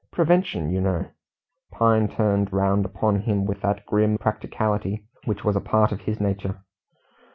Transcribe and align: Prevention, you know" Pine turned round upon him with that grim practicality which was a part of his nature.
Prevention, 0.11 0.71
you 0.73 0.81
know" 0.81 1.11
Pine 1.77 2.07
turned 2.07 2.51
round 2.51 2.85
upon 2.85 3.19
him 3.21 3.45
with 3.45 3.61
that 3.61 3.85
grim 3.85 4.17
practicality 4.17 5.05
which 5.25 5.43
was 5.45 5.55
a 5.55 5.61
part 5.61 5.91
of 5.91 6.01
his 6.01 6.19
nature. 6.19 6.63